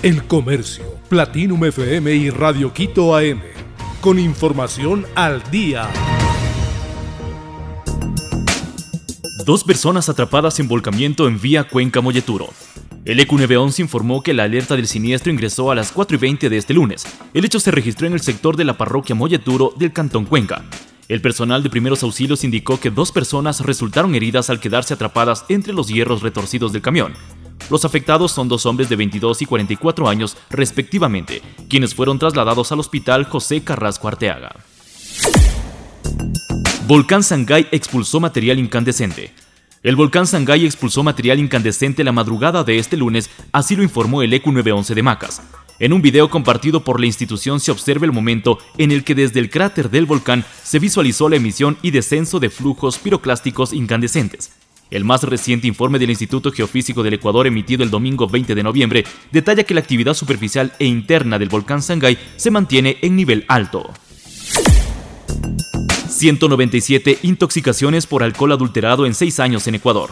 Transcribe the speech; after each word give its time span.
El 0.00 0.22
Comercio, 0.28 0.84
Platinum 1.08 1.64
FM 1.64 2.14
y 2.14 2.30
Radio 2.30 2.72
Quito 2.72 3.16
AM. 3.16 3.40
Con 4.00 4.20
información 4.20 5.04
al 5.16 5.42
día. 5.50 5.90
Dos 9.44 9.64
personas 9.64 10.08
atrapadas 10.08 10.60
en 10.60 10.68
volcamiento 10.68 11.26
en 11.26 11.40
vía 11.40 11.64
Cuenca 11.64 12.00
Molleturo. 12.00 12.46
El 13.04 13.18
EQ 13.18 13.32
911 13.32 13.82
informó 13.82 14.22
que 14.22 14.34
la 14.34 14.44
alerta 14.44 14.76
del 14.76 14.86
siniestro 14.86 15.32
ingresó 15.32 15.72
a 15.72 15.74
las 15.74 15.90
4 15.90 16.16
y 16.16 16.20
20 16.20 16.48
de 16.48 16.56
este 16.56 16.74
lunes. 16.74 17.04
El 17.34 17.44
hecho 17.44 17.58
se 17.58 17.72
registró 17.72 18.06
en 18.06 18.12
el 18.12 18.20
sector 18.20 18.56
de 18.56 18.66
la 18.66 18.78
parroquia 18.78 19.16
Molleturo 19.16 19.74
del 19.76 19.92
Cantón 19.92 20.26
Cuenca. 20.26 20.62
El 21.08 21.20
personal 21.20 21.64
de 21.64 21.70
primeros 21.70 22.04
auxilios 22.04 22.44
indicó 22.44 22.78
que 22.78 22.90
dos 22.90 23.10
personas 23.10 23.62
resultaron 23.62 24.14
heridas 24.14 24.48
al 24.48 24.60
quedarse 24.60 24.94
atrapadas 24.94 25.44
entre 25.48 25.72
los 25.72 25.88
hierros 25.88 26.22
retorcidos 26.22 26.72
del 26.72 26.82
camión. 26.82 27.14
Los 27.70 27.84
afectados 27.84 28.32
son 28.32 28.48
dos 28.48 28.64
hombres 28.66 28.88
de 28.88 28.96
22 28.96 29.42
y 29.42 29.46
44 29.46 30.08
años 30.08 30.36
respectivamente, 30.50 31.42
quienes 31.68 31.94
fueron 31.94 32.18
trasladados 32.18 32.72
al 32.72 32.80
hospital 32.80 33.24
José 33.24 33.62
Carrasco 33.62 34.08
Arteaga. 34.08 34.56
Volcán 36.86 37.22
Sangay 37.22 37.68
expulsó 37.70 38.20
material 38.20 38.58
incandescente. 38.58 39.34
El 39.82 39.94
volcán 39.94 40.26
Sangay 40.26 40.64
expulsó 40.64 41.02
material 41.02 41.38
incandescente 41.38 42.02
la 42.02 42.12
madrugada 42.12 42.64
de 42.64 42.78
este 42.78 42.96
lunes, 42.96 43.28
así 43.52 43.76
lo 43.76 43.82
informó 43.82 44.22
el 44.22 44.32
EQ 44.32 44.46
911 44.46 44.94
de 44.94 45.02
Macas. 45.02 45.42
En 45.78 45.92
un 45.92 46.02
video 46.02 46.28
compartido 46.28 46.82
por 46.82 46.98
la 46.98 47.06
institución 47.06 47.60
se 47.60 47.70
observa 47.70 48.06
el 48.06 48.12
momento 48.12 48.58
en 48.78 48.90
el 48.90 49.04
que 49.04 49.14
desde 49.14 49.38
el 49.38 49.50
cráter 49.50 49.90
del 49.90 50.06
volcán 50.06 50.44
se 50.64 50.78
visualizó 50.78 51.28
la 51.28 51.36
emisión 51.36 51.78
y 51.82 51.92
descenso 51.92 52.40
de 52.40 52.50
flujos 52.50 52.98
piroclásticos 52.98 53.72
incandescentes. 53.72 54.50
El 54.90 55.04
más 55.04 55.22
reciente 55.22 55.66
informe 55.66 55.98
del 55.98 56.10
Instituto 56.10 56.50
Geofísico 56.50 57.02
del 57.02 57.14
Ecuador 57.14 57.46
emitido 57.46 57.82
el 57.82 57.90
domingo 57.90 58.26
20 58.26 58.54
de 58.54 58.62
noviembre 58.62 59.04
detalla 59.30 59.64
que 59.64 59.74
la 59.74 59.80
actividad 59.80 60.14
superficial 60.14 60.72
e 60.78 60.86
interna 60.86 61.38
del 61.38 61.50
volcán 61.50 61.82
Sangay 61.82 62.18
se 62.36 62.50
mantiene 62.50 62.96
en 63.02 63.14
nivel 63.16 63.44
alto. 63.48 63.92
197 66.08 67.18
intoxicaciones 67.22 68.06
por 68.06 68.22
alcohol 68.22 68.52
adulterado 68.52 69.04
en 69.04 69.14
6 69.14 69.40
años 69.40 69.66
en 69.68 69.74
Ecuador. 69.74 70.10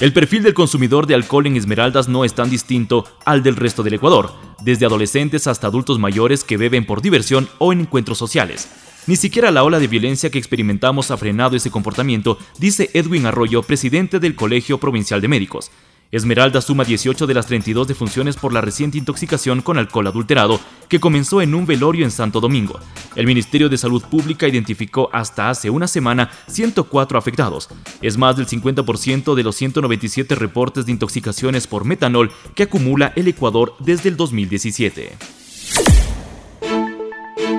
El 0.00 0.12
perfil 0.12 0.42
del 0.42 0.54
consumidor 0.54 1.06
de 1.06 1.14
alcohol 1.14 1.46
en 1.46 1.56
Esmeraldas 1.56 2.08
no 2.08 2.24
es 2.24 2.32
tan 2.32 2.48
distinto 2.48 3.04
al 3.24 3.42
del 3.42 3.56
resto 3.56 3.82
del 3.82 3.94
Ecuador, 3.94 4.32
desde 4.62 4.86
adolescentes 4.86 5.46
hasta 5.46 5.66
adultos 5.66 5.98
mayores 5.98 6.44
que 6.44 6.56
beben 6.56 6.86
por 6.86 7.02
diversión 7.02 7.48
o 7.58 7.72
en 7.72 7.80
encuentros 7.80 8.16
sociales. 8.16 8.68
Ni 9.08 9.16
siquiera 9.16 9.50
la 9.50 9.64
ola 9.64 9.78
de 9.78 9.88
violencia 9.88 10.28
que 10.28 10.36
experimentamos 10.36 11.10
ha 11.10 11.16
frenado 11.16 11.56
ese 11.56 11.70
comportamiento, 11.70 12.36
dice 12.58 12.90
Edwin 12.92 13.24
Arroyo, 13.24 13.62
presidente 13.62 14.20
del 14.20 14.34
Colegio 14.34 14.76
Provincial 14.76 15.22
de 15.22 15.28
Médicos. 15.28 15.70
Esmeralda 16.12 16.60
suma 16.60 16.84
18 16.84 17.26
de 17.26 17.32
las 17.32 17.46
32 17.46 17.88
defunciones 17.88 18.36
por 18.36 18.52
la 18.52 18.60
reciente 18.60 18.98
intoxicación 18.98 19.62
con 19.62 19.78
alcohol 19.78 20.08
adulterado, 20.08 20.60
que 20.90 21.00
comenzó 21.00 21.40
en 21.40 21.54
un 21.54 21.64
velorio 21.64 22.04
en 22.04 22.10
Santo 22.10 22.38
Domingo. 22.38 22.80
El 23.16 23.26
Ministerio 23.26 23.70
de 23.70 23.78
Salud 23.78 24.02
Pública 24.02 24.46
identificó 24.46 25.08
hasta 25.10 25.48
hace 25.48 25.70
una 25.70 25.88
semana 25.88 26.30
104 26.48 27.18
afectados. 27.18 27.70
Es 28.02 28.18
más 28.18 28.36
del 28.36 28.46
50% 28.46 29.34
de 29.34 29.42
los 29.42 29.56
197 29.56 30.34
reportes 30.34 30.84
de 30.84 30.92
intoxicaciones 30.92 31.66
por 31.66 31.86
metanol 31.86 32.30
que 32.54 32.64
acumula 32.64 33.14
el 33.16 33.28
Ecuador 33.28 33.74
desde 33.78 34.10
el 34.10 34.18
2017. 34.18 35.37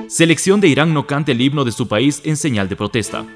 Selección 0.09 0.59
de 0.59 0.67
Irán 0.67 0.91
no 0.91 1.05
canta 1.05 1.33
el 1.33 1.39
himno 1.39 1.63
de 1.63 1.71
su 1.71 1.87
país 1.87 2.19
en 2.25 2.35
señal 2.35 2.67
de 2.67 2.75
protesta. 2.75 3.27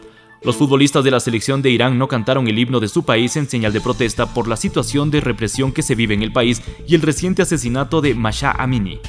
Los 0.42 0.56
futbolistas 0.56 1.04
de 1.04 1.12
la 1.12 1.20
selección 1.20 1.62
de 1.62 1.70
Irán 1.70 2.00
no 2.00 2.08
cantaron 2.08 2.48
el 2.48 2.58
himno 2.58 2.80
de 2.80 2.88
su 2.88 3.06
país 3.06 3.38
en 3.38 3.48
señal 3.48 3.72
de 3.74 3.80
protesta 3.80 4.34
por 4.34 4.48
la 4.48 4.58
situación 4.58 5.12
de 5.12 5.22
represión 5.22 5.72
que 5.72 5.84
se 5.84 5.94
vive 5.94 6.16
en 6.16 6.24
el 6.24 6.34
país 6.34 6.64
y 6.88 6.96
el 6.96 7.04
reciente 7.04 7.44
asesinato 7.44 8.02
de 8.02 8.16
Masha 8.16 8.54
Amini. 8.54 9.00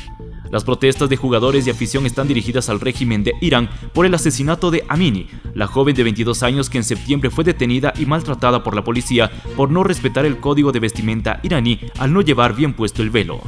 Las 0.50 0.62
protestas 0.62 1.08
de 1.08 1.16
jugadores 1.16 1.66
y 1.66 1.70
afición 1.70 2.04
están 2.04 2.28
dirigidas 2.28 2.68
al 2.68 2.80
régimen 2.80 3.24
de 3.24 3.32
Irán 3.40 3.70
por 3.94 4.04
el 4.04 4.12
asesinato 4.12 4.70
de 4.70 4.84
Amini, 4.90 5.28
la 5.54 5.66
joven 5.66 5.96
de 5.96 6.02
22 6.02 6.42
años 6.42 6.68
que 6.68 6.76
en 6.76 6.84
septiembre 6.84 7.30
fue 7.30 7.44
detenida 7.44 7.94
y 7.98 8.04
maltratada 8.04 8.62
por 8.62 8.76
la 8.76 8.84
policía 8.84 9.30
por 9.56 9.70
no 9.70 9.84
respetar 9.84 10.26
el 10.26 10.36
código 10.36 10.70
de 10.70 10.80
vestimenta 10.80 11.40
iraní 11.42 11.80
al 11.98 12.12
no 12.12 12.20
llevar 12.20 12.54
bien 12.54 12.74
puesto 12.74 13.00
el 13.00 13.08
velo. 13.08 13.40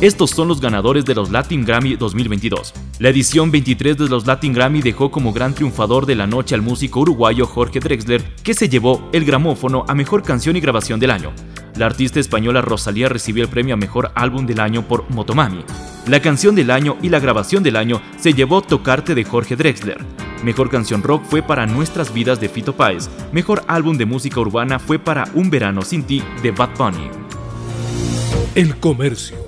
Estos 0.00 0.30
son 0.30 0.46
los 0.46 0.60
ganadores 0.60 1.04
de 1.04 1.16
los 1.16 1.32
Latin 1.32 1.64
Grammy 1.64 1.96
2022. 1.96 2.72
La 3.00 3.08
edición 3.08 3.50
23 3.50 3.98
de 3.98 4.08
los 4.08 4.28
Latin 4.28 4.52
Grammy 4.52 4.80
dejó 4.80 5.10
como 5.10 5.32
gran 5.32 5.54
triunfador 5.54 6.06
de 6.06 6.14
la 6.14 6.28
noche 6.28 6.54
al 6.54 6.62
músico 6.62 7.00
uruguayo 7.00 7.46
Jorge 7.46 7.80
Drexler, 7.80 8.22
que 8.44 8.54
se 8.54 8.68
llevó 8.68 9.10
el 9.12 9.24
gramófono 9.24 9.84
a 9.88 9.96
Mejor 9.96 10.22
Canción 10.22 10.54
y 10.54 10.60
Grabación 10.60 11.00
del 11.00 11.10
Año. 11.10 11.32
La 11.74 11.86
artista 11.86 12.20
española 12.20 12.62
Rosalía 12.62 13.08
recibió 13.08 13.42
el 13.42 13.50
premio 13.50 13.74
a 13.74 13.76
Mejor 13.76 14.12
Álbum 14.14 14.46
del 14.46 14.60
Año 14.60 14.86
por 14.86 15.10
Motomami. 15.10 15.64
La 16.06 16.22
canción 16.22 16.54
del 16.54 16.70
año 16.70 16.96
y 17.02 17.08
la 17.08 17.18
grabación 17.18 17.64
del 17.64 17.74
año 17.74 18.00
se 18.20 18.34
llevó 18.34 18.62
Tocarte 18.62 19.16
de 19.16 19.24
Jorge 19.24 19.56
Drexler. 19.56 19.98
Mejor 20.44 20.70
canción 20.70 21.02
rock 21.02 21.24
fue 21.24 21.42
para 21.42 21.66
Nuestras 21.66 22.14
Vidas 22.14 22.40
de 22.40 22.48
Fito 22.48 22.72
Páez. 22.72 23.10
Mejor 23.32 23.64
álbum 23.66 23.98
de 23.98 24.06
música 24.06 24.38
urbana 24.38 24.78
fue 24.78 25.00
para 25.00 25.28
Un 25.34 25.50
Verano 25.50 25.82
Sin 25.82 26.04
Ti 26.04 26.22
de 26.40 26.52
Bad 26.52 26.70
Bunny. 26.78 27.10
El 28.54 28.76
Comercio 28.76 29.47